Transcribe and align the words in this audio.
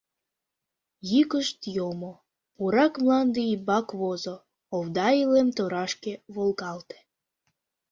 Йӱкышт 1.11 1.59
йомо, 1.75 2.13
пурак 2.55 2.93
мланде 3.03 3.41
ӱмбак 3.53 3.87
возо, 3.99 4.35
овда 4.75 5.07
илем 5.21 5.49
торашке 5.57 6.13
волгалте. 6.35 6.99